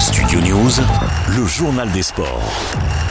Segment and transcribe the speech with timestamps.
[0.00, 0.80] Studio News,
[1.36, 3.07] le journal des sports.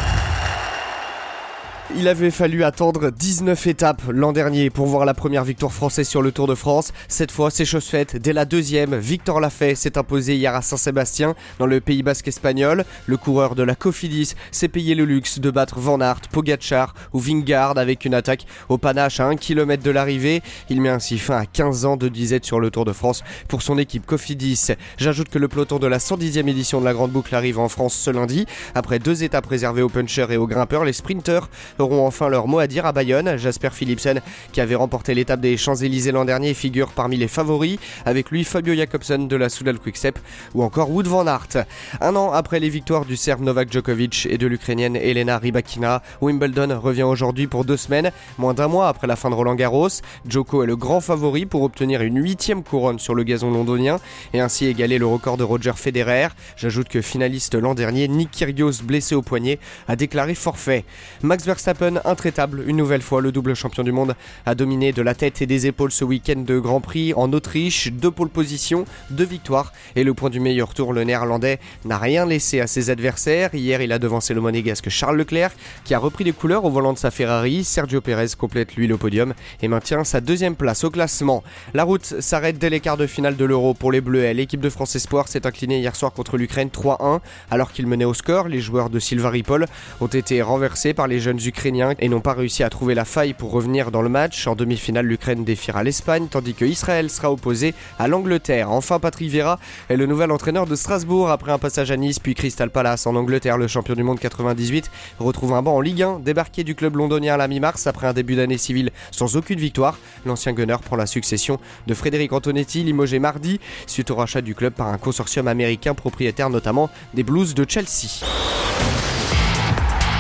[1.96, 6.22] Il avait fallu attendre 19 étapes l'an dernier pour voir la première victoire française sur
[6.22, 6.92] le Tour de France.
[7.08, 8.18] Cette fois, c'est chose faite.
[8.18, 12.84] Dès la deuxième, Victor Lafay s'est imposé hier à Saint-Sébastien, dans le Pays Basque espagnol.
[13.06, 17.20] Le coureur de la Cofidis s'est payé le luxe de battre Van Aert, Pogacar ou
[17.20, 20.42] Vingard avec une attaque au panache à 1 km de l'arrivée.
[20.70, 23.62] Il met ainsi fin à 15 ans de disette sur le Tour de France pour
[23.62, 24.74] son équipe Cofidis.
[24.98, 27.96] J'ajoute que le peloton de la 110e édition de la Grande Boucle arrive en France
[27.96, 28.46] ce lundi.
[28.76, 31.48] Après deux étapes réservées aux punchers et aux grimpeurs, les sprinters
[31.80, 33.38] auront enfin leur mot à dire à Bayonne.
[33.38, 37.78] Jasper Philipsen, qui avait remporté l'étape des Champs-Élysées l'an dernier, figure parmi les favoris.
[38.06, 40.20] Avec lui, Fabio Jacobsen de la Soudal Quickstep
[40.54, 41.66] ou encore Wood van Aert.
[42.02, 46.80] Un an après les victoires du Serbe Novak Djokovic et de l'Ukrainienne Elena Rybakina, Wimbledon
[46.80, 49.90] revient aujourd'hui pour deux semaines, moins d'un mois après la fin de Roland Garros.
[50.28, 54.00] Djoko est le grand favori pour obtenir une huitième couronne sur le gazon londonien
[54.34, 56.30] et ainsi égaler le record de Roger Federer.
[56.56, 60.86] J'ajoute que finaliste l'an dernier, Nick Kyrgios, blessé au poignet, a déclaré forfait.
[61.22, 61.67] Max Verstappen
[62.06, 62.64] intraitable.
[62.68, 64.16] Une nouvelle fois, le double champion du monde
[64.46, 67.92] a dominé de la tête et des épaules ce week-end de Grand Prix en Autriche.
[67.92, 70.94] Deux pôles position, deux victoires et le point du meilleur tour.
[70.94, 73.54] Le néerlandais n'a rien laissé à ses adversaires.
[73.54, 75.52] Hier, il a devancé le monégasque Charles Leclerc
[75.84, 77.64] qui a repris les couleurs au volant de sa Ferrari.
[77.64, 81.44] Sergio Perez complète lui le podium et maintient sa deuxième place au classement.
[81.74, 84.32] La route s'arrête dès les quarts de finale de l'Euro pour les Bleus.
[84.32, 87.20] L'équipe de France Espoir s'est inclinée hier soir contre l'Ukraine 3-1
[87.52, 88.48] alors qu'il menait au score.
[88.48, 89.66] Les joueurs de Silva Ripoll
[90.02, 93.52] ont été renversés par les jeunes Et n'ont pas réussi à trouver la faille pour
[93.52, 94.46] revenir dans le match.
[94.46, 98.72] En demi-finale, l'Ukraine défiera l'Espagne, tandis que Israël sera opposé à l'Angleterre.
[98.72, 102.36] Enfin, Patrick Vieira est le nouvel entraîneur de Strasbourg après un passage à Nice puis
[102.36, 103.58] Crystal Palace en Angleterre.
[103.58, 107.34] Le champion du monde 98 retrouve un banc en Ligue 1, débarqué du club londonien
[107.34, 109.98] à la mi-mars après un début d'année civile sans aucune victoire.
[110.26, 114.74] L'ancien gunner prend la succession de Frédéric Antonetti, limogé mardi, suite au rachat du club
[114.74, 118.67] par un consortium américain propriétaire notamment des Blues de Chelsea.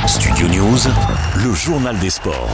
[0.05, 0.79] Studio News,
[1.35, 2.49] le journal des sports.